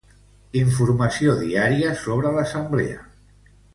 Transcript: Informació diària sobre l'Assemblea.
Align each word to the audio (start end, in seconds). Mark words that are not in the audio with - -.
Informació 0.61 1.35
diària 1.41 1.91
sobre 2.07 2.31
l'Assemblea. 2.39 3.05